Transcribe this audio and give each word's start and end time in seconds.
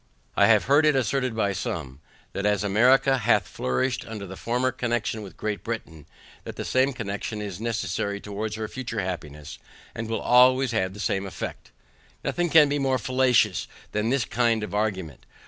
I 0.35 0.47
have 0.47 0.63
heard 0.65 0.87
it 0.87 0.95
asserted 0.95 1.35
by 1.35 1.53
some, 1.53 1.99
that 2.33 2.43
as 2.43 2.63
America 2.63 3.19
hath 3.19 3.47
flourished 3.47 4.03
under 4.07 4.25
her 4.25 4.35
former 4.35 4.71
connexion 4.71 5.21
with 5.21 5.37
Great 5.37 5.63
Britain, 5.63 6.07
that 6.43 6.55
the 6.55 6.65
same 6.65 6.91
connexion 6.91 7.39
is 7.39 7.61
necessary 7.61 8.19
towards 8.19 8.55
her 8.55 8.67
future 8.67 9.01
happiness, 9.01 9.59
and 9.93 10.09
will 10.09 10.19
always 10.21 10.71
have 10.71 10.95
the 10.95 10.99
same 10.99 11.27
effect. 11.27 11.69
Nothing 12.23 12.49
can 12.49 12.67
be 12.67 12.79
more 12.79 12.97
fallacious 12.97 13.67
than 13.91 14.09
this 14.09 14.25
kind 14.25 14.63
of 14.63 14.73
argument. 14.73 15.23